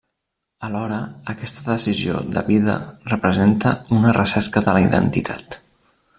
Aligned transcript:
Alhora, 0.67 0.97
aquesta 1.33 1.65
decisió 1.67 2.23
de 2.37 2.43
vida 2.47 2.79
representa 3.13 3.75
una 3.99 4.17
recerca 4.21 4.65
de 4.69 4.79
la 4.79 4.83
identitat. 4.89 5.61